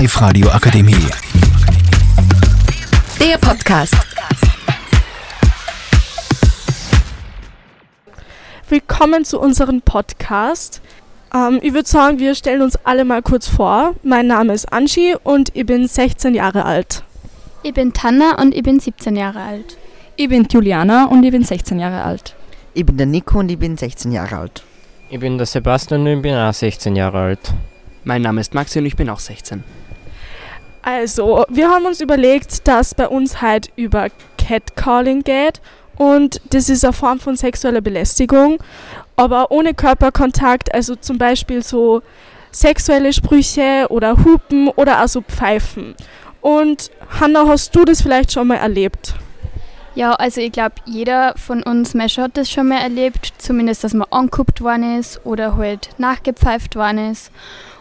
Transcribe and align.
Live-Radio 0.00 0.48
Akademie. 0.48 0.96
Der 3.20 3.36
Podcast. 3.36 3.94
Willkommen 8.70 9.26
zu 9.26 9.38
unserem 9.38 9.82
Podcast. 9.82 10.80
Ähm, 11.34 11.58
ich 11.60 11.74
würde 11.74 11.86
sagen, 11.86 12.18
wir 12.18 12.34
stellen 12.34 12.62
uns 12.62 12.76
alle 12.76 13.04
mal 13.04 13.20
kurz 13.20 13.46
vor. 13.46 13.94
Mein 14.02 14.26
Name 14.26 14.54
ist 14.54 14.72
Anshi 14.72 15.16
und 15.22 15.54
ich 15.54 15.66
bin 15.66 15.86
16 15.86 16.34
Jahre 16.34 16.64
alt. 16.64 17.04
Ich 17.62 17.74
bin 17.74 17.92
Tanna 17.92 18.40
und 18.40 18.54
ich 18.54 18.62
bin 18.62 18.80
17 18.80 19.14
Jahre 19.16 19.42
alt. 19.42 19.76
Ich 20.16 20.30
bin 20.30 20.46
Juliana 20.50 21.08
und 21.08 21.24
ich 21.24 21.30
bin 21.30 21.44
16 21.44 21.78
Jahre 21.78 22.02
alt. 22.04 22.34
Ich 22.72 22.86
bin 22.86 22.96
der 22.96 23.04
Nico 23.04 23.40
und 23.40 23.50
ich 23.50 23.58
bin 23.58 23.76
16 23.76 24.12
Jahre 24.12 24.38
alt. 24.38 24.62
Ich 25.10 25.20
bin 25.20 25.36
der 25.36 25.46
Sebastian 25.46 26.00
und 26.00 26.06
ich 26.06 26.22
bin 26.22 26.34
auch 26.34 26.54
16 26.54 26.96
Jahre 26.96 27.18
alt. 27.18 27.52
Mein 28.04 28.22
Name 28.22 28.40
ist 28.40 28.54
Maxi 28.54 28.78
und 28.78 28.86
ich 28.86 28.96
bin 28.96 29.10
auch 29.10 29.20
16. 29.20 29.62
Also, 30.82 31.44
wir 31.48 31.68
haben 31.68 31.84
uns 31.84 32.00
überlegt, 32.00 32.66
dass 32.66 32.94
bei 32.94 33.06
uns 33.06 33.42
halt 33.42 33.70
über 33.76 34.08
Catcalling 34.38 35.22
geht 35.22 35.60
und 35.96 36.40
das 36.50 36.70
ist 36.70 36.84
eine 36.84 36.94
Form 36.94 37.20
von 37.20 37.36
sexueller 37.36 37.82
Belästigung, 37.82 38.58
aber 39.16 39.50
ohne 39.50 39.74
Körperkontakt, 39.74 40.72
also 40.74 40.96
zum 40.96 41.18
Beispiel 41.18 41.62
so 41.62 42.02
sexuelle 42.50 43.12
Sprüche 43.12 43.86
oder 43.90 44.16
Hupen 44.24 44.68
oder 44.68 44.96
also 44.96 45.20
Pfeifen. 45.20 45.94
Und 46.40 46.90
Hanna, 47.20 47.46
hast 47.46 47.76
du 47.76 47.84
das 47.84 48.00
vielleicht 48.00 48.32
schon 48.32 48.48
mal 48.48 48.56
erlebt? 48.56 49.14
Ja, 49.94 50.12
also 50.12 50.40
ich 50.40 50.52
glaube, 50.52 50.76
jeder 50.84 51.34
von 51.36 51.62
uns 51.62 51.94
Menschen 51.94 52.24
hat 52.24 52.36
das 52.36 52.50
schon 52.50 52.68
mal 52.68 52.80
erlebt, 52.80 53.32
zumindest, 53.38 53.82
dass 53.82 53.92
man 53.92 54.06
angeguckt 54.10 54.60
worden 54.60 54.98
ist 54.98 55.24
oder 55.24 55.56
halt 55.56 55.90
nachgepfeift 55.98 56.76
worden 56.76 57.10
ist. 57.10 57.32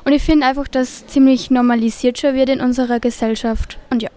Und 0.05 0.13
ich 0.13 0.23
finde 0.23 0.47
einfach, 0.47 0.67
dass 0.67 1.05
ziemlich 1.05 1.51
normalisiert 1.51 2.17
schon 2.17 2.33
wird 2.33 2.49
in 2.49 2.61
unserer 2.61 2.99
Gesellschaft. 2.99 3.77
Und 3.91 4.01
ja. 4.01 4.09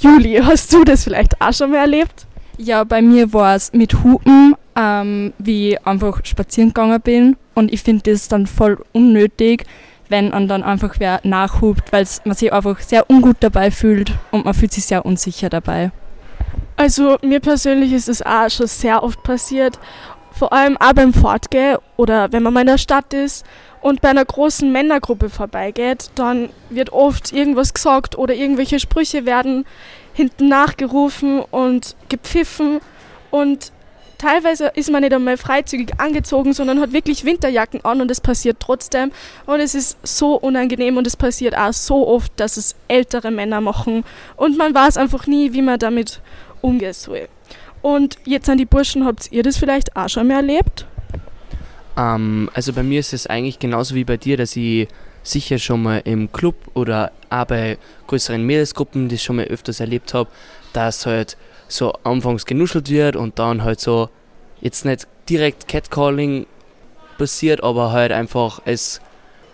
Juli, 0.00 0.40
hast 0.42 0.72
du 0.72 0.82
das 0.84 1.04
vielleicht 1.04 1.40
auch 1.40 1.52
schon 1.52 1.70
mal 1.70 1.78
erlebt? 1.78 2.26
Ja, 2.58 2.84
bei 2.84 3.00
mir 3.00 3.32
war 3.32 3.54
es 3.54 3.72
mit 3.72 4.02
Hupen, 4.02 4.56
ähm, 4.76 5.32
wie 5.38 5.70
ich 5.70 5.86
einfach 5.86 6.24
spazieren 6.24 6.70
gegangen 6.70 7.00
bin. 7.00 7.36
Und 7.54 7.72
ich 7.72 7.82
finde 7.82 8.10
das 8.10 8.28
dann 8.28 8.46
voll 8.46 8.84
unnötig, 8.92 9.64
wenn 10.08 10.30
man 10.30 10.48
dann 10.48 10.62
einfach 10.62 10.96
wer 10.98 11.20
nachhupt, 11.22 11.92
weil 11.92 12.06
man 12.24 12.36
sich 12.36 12.52
einfach 12.52 12.80
sehr 12.80 13.08
ungut 13.08 13.36
dabei 13.40 13.70
fühlt 13.70 14.12
und 14.32 14.44
man 14.44 14.54
fühlt 14.54 14.72
sich 14.72 14.84
sehr 14.84 15.06
unsicher 15.06 15.48
dabei. 15.48 15.92
Also 16.76 17.16
mir 17.22 17.40
persönlich 17.40 17.92
ist 17.92 18.08
es 18.08 18.22
auch 18.22 18.50
schon 18.50 18.66
sehr 18.66 19.02
oft 19.02 19.22
passiert, 19.22 19.78
vor 20.32 20.52
allem 20.52 20.76
auch 20.76 20.92
beim 20.92 21.14
Fortgehen 21.14 21.78
oder 21.96 22.32
wenn 22.32 22.42
man 22.42 22.52
mal 22.52 22.60
in 22.62 22.66
der 22.66 22.78
Stadt 22.78 23.14
ist 23.14 23.46
und 23.80 24.00
bei 24.00 24.08
einer 24.08 24.24
großen 24.24 24.70
Männergruppe 24.72 25.30
vorbeigeht, 25.30 26.10
dann 26.16 26.48
wird 26.70 26.92
oft 26.92 27.32
irgendwas 27.32 27.72
gesagt 27.72 28.18
oder 28.18 28.34
irgendwelche 28.34 28.80
Sprüche 28.80 29.26
werden 29.26 29.64
hinten 30.12 30.48
nachgerufen 30.48 31.40
und 31.40 31.94
gepfiffen 32.08 32.80
und 33.30 33.72
teilweise 34.24 34.72
ist 34.74 34.90
man 34.90 35.02
nicht 35.02 35.12
einmal 35.12 35.36
freizügig 35.36 35.92
angezogen, 35.98 36.54
sondern 36.54 36.80
hat 36.80 36.92
wirklich 36.92 37.24
Winterjacken 37.24 37.84
an 37.84 38.00
und 38.00 38.10
es 38.10 38.20
passiert 38.20 38.56
trotzdem 38.58 39.12
und 39.46 39.60
es 39.60 39.74
ist 39.74 39.98
so 40.02 40.36
unangenehm 40.36 40.96
und 40.96 41.06
es 41.06 41.16
passiert 41.16 41.56
auch 41.56 41.72
so 41.72 42.08
oft, 42.08 42.32
dass 42.36 42.56
es 42.56 42.74
ältere 42.88 43.30
Männer 43.30 43.60
machen 43.60 44.04
und 44.36 44.56
man 44.56 44.74
weiß 44.74 44.96
einfach 44.96 45.26
nie, 45.26 45.52
wie 45.52 45.62
man 45.62 45.78
damit 45.78 46.20
umgehen 46.62 46.94
soll. 46.94 47.28
Und 47.82 48.16
jetzt 48.24 48.48
an 48.48 48.56
die 48.56 48.64
Burschen, 48.64 49.04
habt 49.04 49.30
ihr 49.30 49.42
das 49.42 49.58
vielleicht 49.58 49.94
auch 49.94 50.08
schon 50.08 50.26
mal 50.26 50.36
erlebt? 50.36 50.86
Ähm, 51.98 52.50
also 52.54 52.72
bei 52.72 52.82
mir 52.82 53.00
ist 53.00 53.12
es 53.12 53.26
eigentlich 53.26 53.58
genauso 53.58 53.94
wie 53.94 54.04
bei 54.04 54.16
dir, 54.16 54.38
dass 54.38 54.56
ich 54.56 54.88
sicher 55.22 55.58
schon 55.58 55.82
mal 55.82 56.00
im 56.04 56.32
Club 56.32 56.56
oder 56.72 57.12
auch 57.28 57.44
bei 57.44 57.76
größeren 58.06 58.42
Mädelsgruppen 58.42 59.10
das 59.10 59.22
schon 59.22 59.36
mal 59.36 59.44
öfters 59.46 59.80
erlebt 59.80 60.14
habe, 60.14 60.30
dass 60.72 61.04
halt 61.04 61.36
so 61.68 61.92
anfangs 62.04 62.46
genuschelt 62.46 62.90
wird 62.90 63.16
und 63.16 63.38
dann 63.38 63.64
halt 63.64 63.80
so 63.80 64.08
jetzt 64.60 64.84
nicht 64.84 65.06
direkt 65.28 65.68
Catcalling 65.68 66.46
passiert, 67.18 67.62
aber 67.62 67.92
halt 67.92 68.12
einfach 68.12 68.60
es 68.64 69.00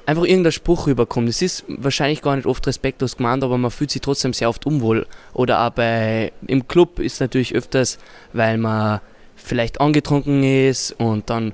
einfach 0.07 0.25
irgendein 0.25 0.53
Spruch 0.53 0.87
rüberkommt. 0.87 1.29
Es 1.29 1.41
ist 1.41 1.65
wahrscheinlich 1.69 2.23
gar 2.23 2.35
nicht 2.37 2.47
oft 2.47 2.67
respektlos 2.67 3.17
gemeint, 3.17 3.45
aber 3.45 3.59
man 3.59 3.71
fühlt 3.71 3.91
sich 3.91 4.01
trotzdem 4.01 4.33
sehr 4.33 4.49
oft 4.49 4.67
unwohl. 4.67 5.07
Oder 5.35 5.65
auch 5.65 5.71
bei, 5.71 6.33
im 6.47 6.67
Club 6.67 6.99
ist 6.99 7.21
natürlich 7.21 7.55
öfters, 7.55 7.99
weil 8.33 8.59
man 8.59 9.01
vielleicht 9.37 9.81
angetrunken 9.81 10.43
ist 10.43 10.93
und 10.99 11.31
dann 11.31 11.53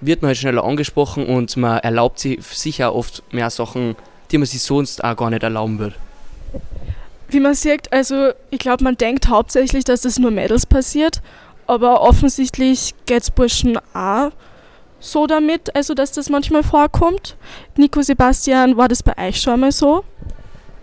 wird 0.00 0.22
man 0.22 0.28
halt 0.28 0.38
schneller 0.38 0.64
angesprochen 0.64 1.26
und 1.26 1.56
man 1.56 1.78
erlaubt 1.78 2.18
sich 2.18 2.44
sicher 2.44 2.94
oft 2.94 3.22
mehr 3.32 3.50
Sachen, 3.50 3.96
die 4.30 4.38
man 4.38 4.46
sich 4.46 4.62
sonst 4.62 5.02
auch 5.02 5.16
gar 5.16 5.30
nicht 5.30 5.42
erlauben 5.42 5.78
würde. 5.78 5.96
Wie 7.28 7.40
man 7.40 7.54
sieht, 7.54 7.92
also 7.92 8.30
ich 8.50 8.58
glaube, 8.58 8.84
man 8.84 8.96
denkt 8.96 9.28
hauptsächlich, 9.28 9.84
dass 9.84 10.02
das 10.02 10.18
nur 10.18 10.30
Mädels 10.30 10.66
passiert, 10.66 11.22
aber 11.66 12.00
offensichtlich 12.02 12.94
geht 13.06 13.22
es 13.22 13.30
Burschen 13.30 13.78
auch 13.94 14.30
so 15.00 15.26
damit, 15.26 15.74
also 15.74 15.94
dass 15.94 16.12
das 16.12 16.30
manchmal 16.30 16.62
vorkommt. 16.62 17.36
Nico 17.76 18.02
Sebastian, 18.02 18.76
war 18.76 18.88
das 18.88 19.02
bei 19.02 19.28
euch 19.28 19.40
schon 19.40 19.60
mal 19.60 19.72
so? 19.72 20.04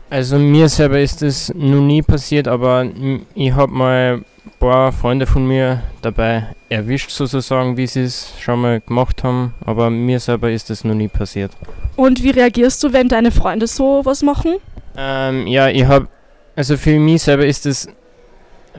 Also 0.10 0.38
mir 0.38 0.70
selber 0.70 1.00
ist 1.00 1.22
das 1.22 1.52
noch 1.56 1.82
nie 1.82 2.02
passiert, 2.02 2.48
aber 2.48 2.86
ich 3.34 3.52
habe 3.52 3.72
mal 3.72 4.24
ein 4.46 4.52
paar 4.60 4.92
Freunde 4.92 5.26
von 5.26 5.48
mir 5.48 5.82
dabei 6.02 6.54
erwischt 6.70 7.10
sozusagen, 7.10 7.78
wie 7.78 7.88
sie 7.88 8.04
es 8.04 8.32
schon 8.40 8.62
mal 8.62 8.82
gemacht 8.82 9.24
haben, 9.24 9.56
aber 9.66 9.90
mir 9.90 10.20
selber 10.20 10.52
ist 10.52 10.70
das 10.70 10.84
noch 10.84 10.94
nie 10.94 11.08
passiert. 11.08 11.52
Und 11.96 12.22
wie 12.22 12.30
reagierst 12.30 12.84
du, 12.84 12.94
wenn 12.94 13.08
deine 13.08 13.32
Freunde 13.32 13.66
so 13.68 14.02
was 14.04 14.22
machen? 14.22 14.56
Ähm, 14.96 15.48
ja, 15.48 15.70
ich 15.70 15.86
habe, 15.86 16.08
also 16.56 16.78
für 16.78 17.00
mich 17.00 17.24
selber 17.24 17.46
ist 17.46 17.66
es 17.66 17.88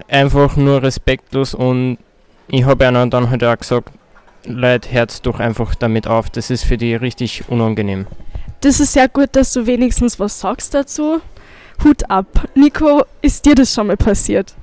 einfach 0.08 0.56
nur 0.56 0.82
respektlos 0.82 1.54
und 1.54 1.98
ich 2.48 2.64
habe 2.64 2.86
einer 2.86 3.06
dann 3.06 3.30
halt 3.30 3.42
auch 3.44 3.58
gesagt, 3.58 3.90
Leute, 4.46 4.92
hört 4.92 5.24
doch 5.24 5.40
einfach 5.40 5.74
damit 5.74 6.06
auf. 6.06 6.28
Das 6.28 6.50
ist 6.50 6.64
für 6.64 6.76
die 6.76 6.94
richtig 6.94 7.48
unangenehm. 7.48 8.06
Das 8.60 8.80
ist 8.80 8.92
sehr 8.92 9.08
gut, 9.08 9.30
dass 9.32 9.52
du 9.52 9.66
wenigstens 9.66 10.20
was 10.20 10.38
sagst 10.38 10.74
dazu. 10.74 11.20
Hut 11.82 12.08
ab. 12.10 12.26
Nico, 12.54 13.04
ist 13.22 13.46
dir 13.46 13.54
das 13.54 13.72
schon 13.72 13.86
mal 13.86 13.96
passiert? 13.96 14.54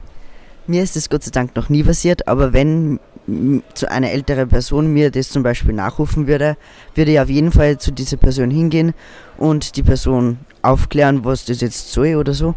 Mir 0.68 0.84
ist 0.84 0.96
das 0.96 1.10
Gott 1.10 1.24
sei 1.24 1.32
Dank 1.32 1.56
noch 1.56 1.70
nie 1.70 1.84
passiert, 1.84 2.28
aber 2.28 2.54
wenn 2.54 3.00
zu 3.74 3.90
einer 3.90 4.12
älteren 4.12 4.50
Person 4.50 4.88
mir 4.88 5.12
das 5.12 5.30
zum 5.30 5.44
Beispiel 5.44 5.74
nachrufen 5.74 6.28
würde, 6.28 6.58
würde 6.96 7.12
ich 7.12 7.20
auf 7.20 7.30
jeden 7.30 7.52
Fall 7.52 7.78
zu 7.78 7.92
dieser 7.92 8.18
Person 8.18 8.50
hingehen 8.50 8.94
und 9.38 9.76
die 9.76 9.84
Person 9.84 10.40
aufklären, 10.62 11.24
was 11.24 11.46
das 11.46 11.62
jetzt 11.62 11.92
soll 11.92 12.16
oder 12.16 12.34
so. 12.34 12.56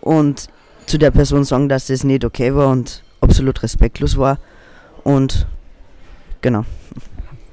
Und 0.00 0.48
zu 0.86 0.98
der 0.98 1.10
Person 1.10 1.44
sagen, 1.44 1.68
dass 1.68 1.86
das 1.86 2.04
nicht 2.04 2.24
okay 2.24 2.54
war 2.54 2.68
und 2.68 3.02
absolut 3.20 3.62
respektlos 3.62 4.16
war. 4.16 4.38
Und 5.04 5.46
Genau. 6.42 6.64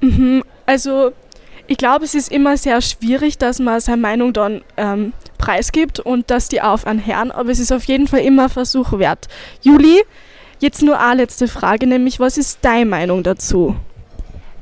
Mhm, 0.00 0.42
also 0.66 1.12
ich 1.66 1.76
glaube, 1.76 2.04
es 2.04 2.14
ist 2.14 2.32
immer 2.32 2.56
sehr 2.56 2.80
schwierig, 2.80 3.36
dass 3.38 3.58
man 3.58 3.80
seine 3.80 4.00
Meinung 4.00 4.32
dann 4.32 4.62
ähm, 4.76 5.12
preisgibt 5.36 6.00
und 6.00 6.30
dass 6.30 6.48
die 6.48 6.62
auf 6.62 6.86
einen 6.86 6.98
Herrn, 6.98 7.30
aber 7.30 7.50
es 7.50 7.58
ist 7.58 7.72
auf 7.72 7.84
jeden 7.84 8.08
Fall 8.08 8.20
immer 8.20 8.48
Versuch 8.48 8.98
wert. 8.98 9.28
Juli, 9.62 10.02
jetzt 10.60 10.82
nur 10.82 10.98
eine 10.98 11.22
letzte 11.22 11.46
Frage, 11.46 11.86
nämlich 11.86 12.20
was 12.20 12.38
ist 12.38 12.60
deine 12.62 12.86
Meinung 12.86 13.22
dazu? 13.22 13.76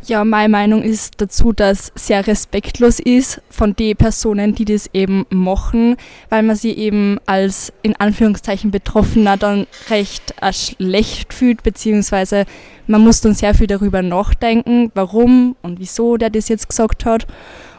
Ja, 0.07 0.25
meine 0.25 0.49
Meinung 0.49 0.83
ist 0.85 1.21
dazu, 1.21 1.53
dass 1.53 1.91
sehr 1.97 2.25
respektlos 2.29 3.01
ist 3.01 3.43
von 3.51 3.75
den 3.75 3.97
Personen, 3.97 4.55
die 4.55 4.65
das 4.65 4.89
eben 4.93 5.27
machen, 5.31 5.97
weil 6.29 6.45
man 6.45 6.55
sie 6.55 6.71
eben 6.71 7.19
als 7.27 7.73
in 7.83 7.97
Anführungszeichen 7.97 8.71
Betroffener 8.71 9.37
dann 9.37 9.67
recht 9.91 10.33
äh, 10.41 10.53
schlecht 10.53 11.35
fühlt, 11.35 11.65
beziehungsweise 11.65 12.45
man 12.87 13.01
muss 13.01 13.21
dann 13.21 13.35
sehr 13.35 13.53
viel 13.53 13.67
darüber 13.67 14.01
nachdenken, 14.03 14.93
warum 14.95 15.57
und 15.63 15.81
wieso 15.81 16.17
der 16.19 16.31
das 16.31 16.49
jetzt 16.49 16.69
gesagt 16.69 17.05
hat. 17.05 17.27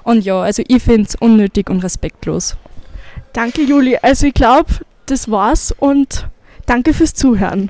Und 0.04 0.26
ja, 0.26 0.42
also 0.42 0.64
ich 0.68 0.84
finde 0.84 1.04
es 1.04 1.16
unnötig 1.16 1.70
und 1.70 1.82
respektlos. 1.82 2.58
Danke, 3.32 3.62
Juli. 3.62 4.00
Also 4.02 4.28
ich 4.28 4.34
glaube, 4.34 4.74
das 5.06 5.32
war's 5.32 5.74
und 5.80 6.28
danke 6.66 6.94
fürs 6.94 7.14
Zuhören. 7.14 7.70